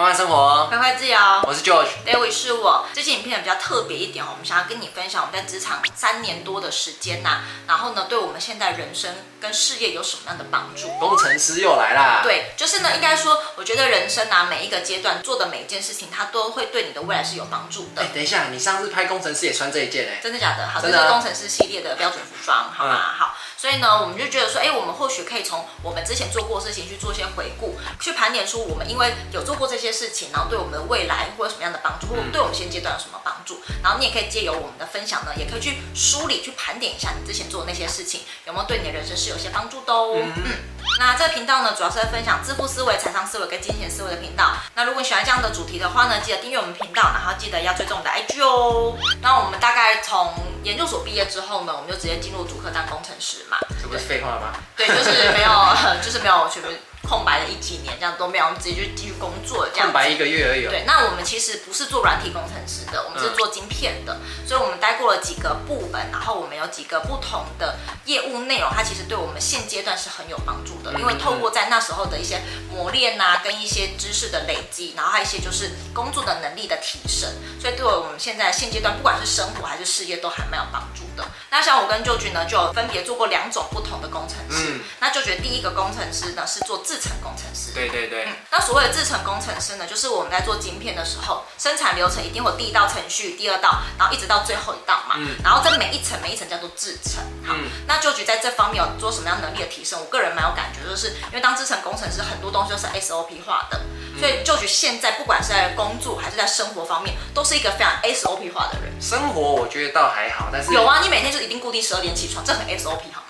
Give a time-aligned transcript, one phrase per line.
[0.00, 1.18] 慢慢生活，快快自由。
[1.42, 2.86] 我是 George，这位是我。
[2.94, 10.88] 这期影片比较特别一点哦，我们想要跟你分享我们在职场三年多的时间呐、啊，然后呢，对我们现在人生跟事业有什么样的帮助？
[10.98, 12.20] 工程师又来啦。
[12.22, 18.00] 对，就是呢，应该说，我觉得人生啊，每一个阶段做的每一件事情，它都会对你的未来是有帮助的。
[18.00, 20.18] 哎，等一下，你上次拍工程师也穿这一件哎？
[20.22, 20.66] 真的假的？
[20.66, 22.94] 好，这是工程师系列的标准服装，好吗？
[22.94, 23.36] 嗯、好。
[23.58, 33.60] 所以呢，我们就觉得说，哎，我们或许可以从我们之前做过的事情去做一些回顾，去盘点出我们因为有做过这些事情，然后对我们的未来会有什么样的帮助，或者对我们现阶段有什么帮助。
[33.82, 40.12] 然后你也可以借由我们的分享呢，也可以去梳理、去盘点一下你之前做的那些事情有没有对你的人生是有些帮助的哦。
[40.16, 40.52] 嗯，嗯，
[40.98, 44.52] 那这个频道呢，主要是在分享致富思维、财商思维跟金钱思维的频道。
[44.74, 48.96] 那如果你喜欢这样的主题的话呢，记得订阅我们频道，然后记得要追踪我们的 IG 哦。
[49.22, 53.58] 那我们大概从研究所毕业之后呢，我们就直接进入主科当工程师嘛。
[53.80, 54.52] 这不是废话吗。
[54.76, 56.68] 对，就是没有， 就是没有全部
[57.10, 60.62] 空白了一几年，这样都没有，我们直接就继续工作，这样空白一个月而已。
[60.70, 77.28] 对，那我们其实不是做软体工程师的，我们是做晶片的，嗯、所以我们待过了几个部门，然后我们有几个不同的业务内容，它其实对我们现阶段是很有帮助的，因为透过在那时候的一些磨练呐、啊，跟一些知识的累积，然后还有一些就是工作的能力的提升，
[77.60, 81.26] 所以对我们现在现阶段，不管是生活还是事业，都还蛮有帮助的。
[81.50, 84.74] 那像我跟舅舅呢，就分别做过两种不同的工程师。
[84.74, 87.72] 嗯、那就觉得第一个工程师呢是做制程工程师。
[87.72, 88.26] 对对对。
[88.26, 95.14] 嗯、那所谓的制程工程师呢，就是我们在做晶片的时候，生产流程一定会有第一道程序，第二道，然后一直到最后一道嘛。
[95.16, 97.22] 嗯、然后这每一层每一层叫做制程。
[97.46, 97.54] 好。
[97.56, 99.98] 嗯、那就局在这方面有做什么样能力的提升？
[99.98, 103.80] 我个人蛮有感觉，就是因为当制程工程师，很多东西都是 SOP 化的，
[104.14, 108.92] 嗯、所以就局现在不管是在工作还是在生活方面，都是一个非常 SOP 化的人。
[109.00, 113.22] 生活我觉得倒还好，但是有啊，你每天就一定固定十二点起床，这很 SOP 好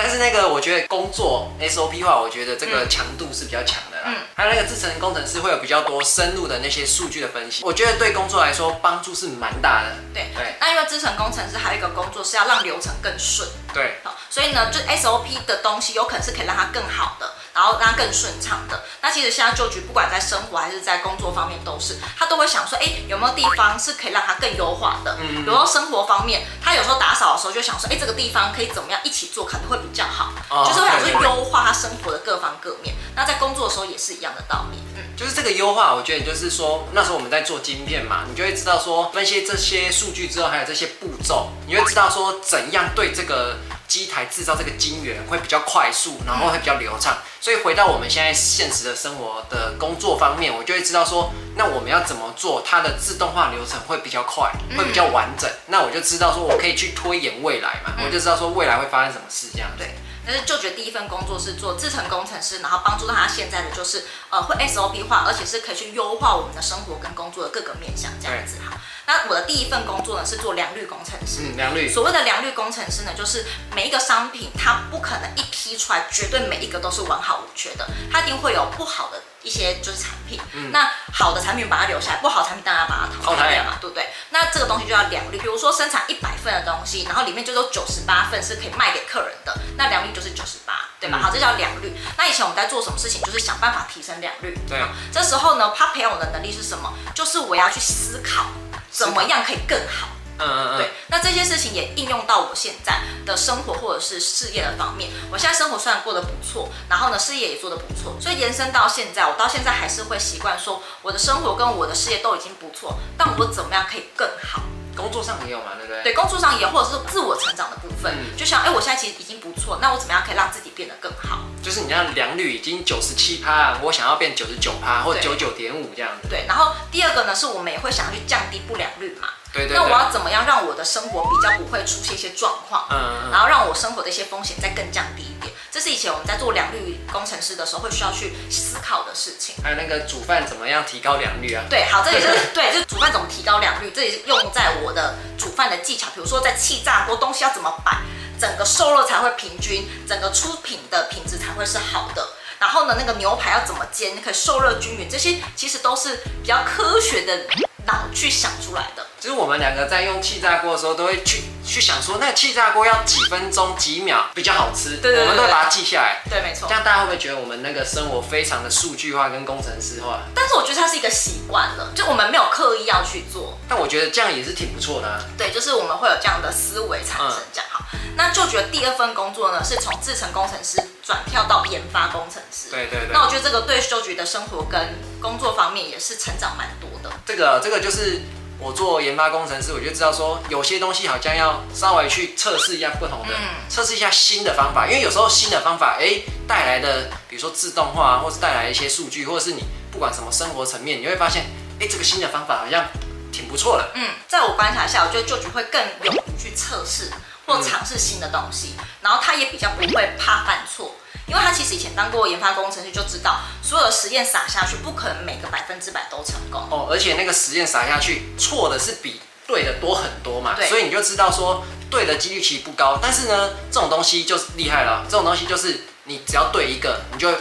[0.00, 3.97] 但是那个我觉得工作 SOP 化，我觉得这个强度是比较强的啦。
[4.08, 9.96] 嗯，还有那个制程工程师会有比较多深入的那些数据的分析，我觉得对工作来说帮助是蛮大的。
[10.14, 13.48] 对对，那因为制程工程师还有一个工作是要让流程更顺。
[13.72, 17.32] 对，好，所以呢，就 SOP 的东西有可能是可以让它更好的。
[17.54, 18.84] 然后让它更顺畅的。
[19.00, 25.16] 那其实现在就局不管在生活还是在工作方面都是，他都会想说，哎，有没有地方是可以让它更优化的？
[25.20, 30.32] 嗯，比如说生活方面，他有时候打扫的时候就想说，哎，这个地方可以怎么样一起做，可能会比较好。
[30.50, 32.94] 哦，就是会想说优化他生活的各方各面。
[33.16, 34.78] 那在工作的时候也是一样的道理。
[34.96, 43.56] 嗯，就是这个优化，我觉得就是说，那时候我们在做晶片嘛，你就会知道说，分析这些数据之后，还有这些步骤，你会知道说怎样对这个。
[43.88, 47.16] 机台制造这个晶圆会比较快速，然后会比较流畅。
[47.40, 55.50] 所以回到我们现在现实的生活的工作方面，我就会知道说，那我们要怎么做，它的自动化流程会比较快，会比较完整。
[55.68, 59.70] 那我就知道说我可以去推演未来嘛，我就知道说未来会发生什么事这样。
[59.78, 59.94] 对。
[60.28, 68.76] 但是就觉得第一份工作是做制程工程师，然后帮助到他现在的就是呃会 SOP 化，而且是可以去优化我们的生活跟工作的各个面向这样子哈。
[69.08, 71.40] 那我的第一份工作呢是做良率工程师。
[71.40, 71.90] 嗯，良率。
[71.90, 79.22] 所谓的良率工程师呢，就是每一个商品它不可能一批出来绝对每一个都是完好无缺的，它一定会有不好的。
[79.40, 84.10] 一些就是产品，嗯、那好的产品把它留下来，不好的产品当然把它淘汰掉嘛，对不对？
[84.30, 91.18] 那这个东西就要良率，比如说生产一百份的东西，然后里面就有九十八份是可以卖给客人的，那良率就是九十八，对吧？
[91.18, 91.96] 嗯、好，这叫良率。
[92.18, 94.58] 那以前我们在做什么事情，就是想办法提升良率。
[94.68, 96.92] 对，这时候呢，他培养我的能力是什么？
[97.14, 98.48] 就是我要去思考
[98.90, 100.08] 怎么样可以更好。
[100.40, 105.10] 嗯嗯嗯，对，那这些事情也应用到我现在的生活或者是事业的方面。
[105.32, 114.62] 我现在生活虽然过得不错，然后呢，事业也做得不错，所以延伸到现在，我到现在还是会习惯说，我的生活跟我的事业都已经不错，但我怎么样可以更好？
[114.94, 116.02] 工作上也有嘛，对不对？
[116.04, 121.38] 对，工作上也或者是自我成长的部分，嗯、就像哎，我现在其实已经不错，那我怎么样可以让自己变得更好？
[121.62, 126.28] 就是你那良率已经九十七趴，我想要变九十九趴或九九点五这样子。
[126.28, 129.28] 对，然后第二个呢，是我们也会想要去降低不良率嘛。
[129.52, 129.76] 对，对对。
[129.76, 132.86] 那我要怎么样让我的生活比较不会出现一些状况？
[132.90, 133.30] 嗯。
[133.30, 139.54] 然后让我生活的一些风险再更降低一点，这是以前我们在做良率工程师的时候会需要去思考的事情。
[139.62, 141.64] 还有那个煮饭怎么样提高良率啊？
[141.68, 147.98] 对，好，这里是 对，就是煮饭怎么提高良率，这也是用在我的煮饭的技巧，比如说在气炸锅东西要怎么摆，
[148.40, 152.26] 整个受热才会平均，整个出品的品质才会是好的。
[152.58, 157.46] 然后呢，那个牛排要怎么煎，可以受热均匀，这些其实都是比较科学的
[157.86, 159.06] 脑去想出来的。
[159.20, 166.20] 就是我们两个在用气炸锅的时候，都会去去想说，那个气炸锅要几分钟几秒比较好吃，对，对，对，对，我们都会把它记下来。
[166.28, 166.66] 对，没错。
[166.68, 170.20] 这样大家会不会觉得我们那个生活非常的数据化跟工程师化？
[170.34, 173.58] 但是我觉得它是一个习惯了，就我们没有刻意要去做。
[173.68, 175.20] 但我觉得这样也是挺不错的啊。
[175.36, 177.84] 对，就是我们会有这样的思维产生，这样好。
[178.16, 182.70] 那就觉得第二份工作呢，是从制程工程师转跳到研发工程师。
[182.70, 183.10] 对对对。
[183.12, 187.14] 那我觉得这个对秀菊的生活跟工作方面也是成长蛮多的。
[187.24, 188.20] 这个这个就是
[188.58, 199.62] 我做研发工程师，我就知道说有些东西好像要稍微去测试一下不同的，嗯、测试一下新的方法，因为有时候新的方法哎带来的，比如说自动化，或是带来一些数据，或者是你
[199.92, 201.44] 不管什么生活层面，你会发现
[201.80, 202.84] 哎这个新的方法好像
[203.30, 203.90] 挺不错的。
[203.94, 207.10] 嗯，在我观察下，我觉得秀菊会更勇于去测试。
[207.48, 210.94] 或尝试新的东西，然后他也比较不会怕犯错，
[211.26, 216.86] 因为他其实以前当过研发工程师，就知道所有的实验撒下去，不可能每个百分之百都成功哦。
[216.90, 222.98] 而且那个实验撒下去，错的是比对的多很多嘛，对，所以你就知道说对的几率其实不高。
[223.00, 227.32] 但是呢，这种东西就是厉害了，这种东西就是你只要对一个，你就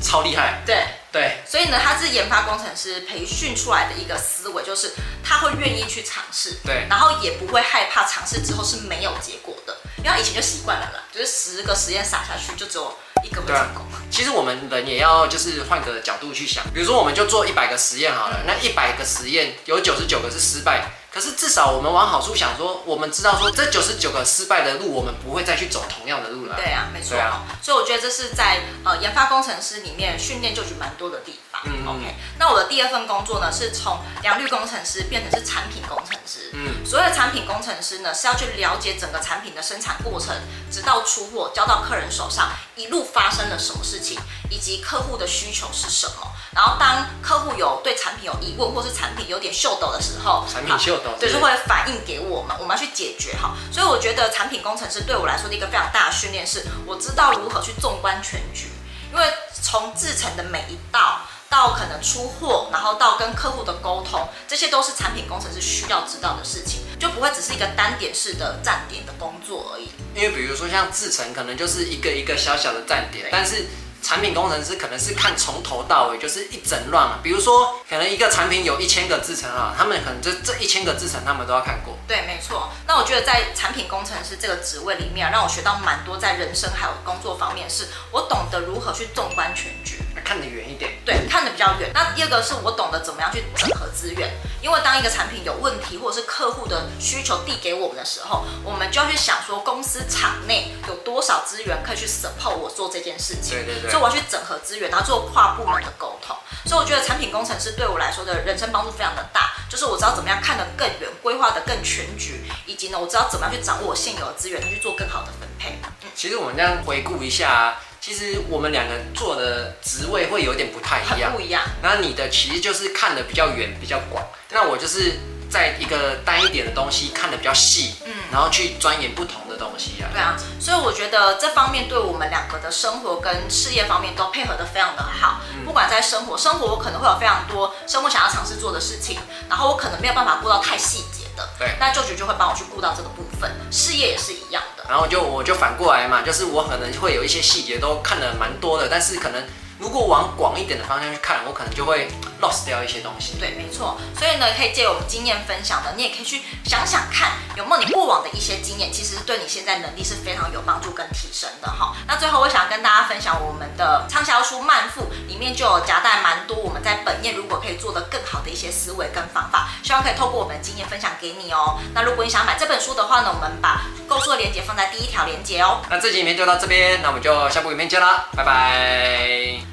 [0.00, 0.62] 超厉害。
[0.64, 0.86] 对。
[1.12, 4.92] 对，所以呢，他是研发工程师培训出来的一个思维，就是
[5.24, 13.84] 他会愿意去尝试，对，然后也不会害怕尝试之后是没有结果的，因为他以前就习惯了啦，就是十个实验撒下去就只有一个会成功。
[14.10, 20.90] 其实我们人也要就是换个角度去想，比如说我们就做一百个实验好了，嗯、那一百个实验有九十九个是失败。
[21.12, 26.54] 可是至少我们往好处想说，说我们知道说这九十九个失败的路，我们不会再去走同样的路了。
[26.54, 27.18] 对啊，没错。
[27.18, 31.49] 啊、所以我觉得这是在呃研发工程师里面训练就蛮多的地方。
[31.64, 32.14] 嗯，OK。
[32.38, 36.50] 那我的第二份工作呢，是从良率工程师变成是产品工程师。
[36.54, 40.34] 嗯，所谓的产品工程师呢，是要去了解整个产品的生产过程，
[40.70, 44.18] 直到出货交到客人手上，一路发生了什么事情，
[44.48, 46.26] 以及客户的需求是什么。
[46.52, 53.54] 然后当客户有对产品有疑问，或是产品有点秀抖的时候，产品秀抖，就是会反映给我们，我们要去解决哈。
[53.70, 58.68] 所以我觉得产品工程师对我来说的一个非常大的训练是，我知道如何去纵观全局，
[59.12, 61.20] 因为从制成的每一道
[61.50, 69.88] 到可能出货，然后到跟客户的沟通，这些都是产品工程师需要知道的事情，就不会只是一个单点式的站点的工作而已。
[70.14, 73.66] 因为比如说像制程，可能就是一个一个小小的站点，但是。
[74.02, 77.20] 产品工程师可能是看从头到尾，就是一整乱啊。
[77.22, 81.98] 比如说，可能一个产品有一千个制程啊，他们可能这这一千个制程他们都要看过。
[82.08, 82.70] 对，没错。
[82.86, 90.92] 那我觉得在产品工程师这个职位里面，让我学到蛮多在人生还有工作方面，是我懂得如何去纵观全局，看得远一点。
[91.04, 91.90] 对，看得比较远。
[91.94, 94.30] 那第二个是我懂得怎么样去整合资源，
[94.62, 103.50] 因为当一个产品有问题，或者是客户的需求递给我们的时候，我们就要去想说，公司场内有多少资源可以去 support 我做这件事情。
[103.50, 103.90] 对对对。
[103.90, 106.36] 所以我要去整合资源，然后做跨部门的沟通。
[106.66, 115.78] 所以我觉得产品工程师对我来说的人生帮助非常的大，就是我知道怎么样看得更远，规划得更全局，以及呢，我知道怎么样去掌握我现有的资源，去做更好的分配。
[115.82, 117.78] 嗯，其实我们这样回顾一下，
[118.10, 121.62] 其实我们两个做的职位会有点不太一样，不一样。
[121.80, 125.20] 那你的其实就是看的比较远，比较广，那我就是。
[125.50, 130.06] 在一个单一点的东西看的比较细，嗯，然后去钻研不同的东西啊。
[130.12, 135.40] 对啊，所以我觉得这方面对我们两个的生活跟事业方面都配合的非常的好。
[135.52, 139.18] 嗯，不管在生活，生活我可能会有非常多生活想要尝试做的事情，
[139.48, 143.50] 然后我可能没有办法过到太细节的，对，那舅舅就会帮我去顾到这个部分。
[143.70, 144.84] 事业也是一样的。
[144.88, 149.42] 然后就我就反过来嘛，就是我可能会有一些细节都看得蛮多的，但是可能。
[149.80, 152.06] 如果往广一点的方向去看，我可能就会
[152.42, 153.38] lost 掉一些东西。
[153.40, 153.96] 对，没错。
[154.14, 161.96] 所以呢，可以借我们经验分享的，你也可以去想想看，有没有你过往的一些经验，其实对你现在能力是非常有帮助跟提升的哈。
[162.06, 171.80] 那最后，我想跟大家分享我们的畅销书《慢富》里面就有夹带蛮多我们在本业如果可以做得更好的一些思维跟方法，希望可以透过我们的经验分享给你哦。
[171.94, 175.80] 那如果你想买这本书的话呢，我们把购书的链接放在第一条链接哦。
[175.88, 178.76] 那这集影片就到这边，那我们就下部影片见啦，拜拜。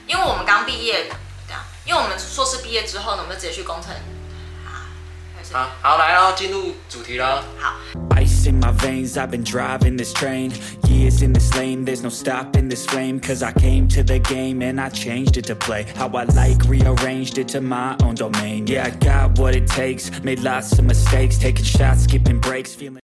[0.08, 1.12] 因为我们刚毕业，
[1.86, 3.94] 因为我们硕士毕业之后呢，我们就直接去工程。
[5.54, 7.44] 好，好，来喽，进入主题了。
[7.60, 8.07] 好。
[8.48, 9.18] in my veins.
[9.18, 10.54] I've been driving this train
[10.88, 11.86] Years in this lane.
[11.86, 15.46] There's no stopping this flame Cause I came to the game And I changed it
[15.46, 15.84] to play.
[15.96, 18.66] How I like Rearranged it to my own domain.
[18.66, 22.96] Yeah, I got what it takes Made lots of mistakes Taking shots, skipping breaks Feeling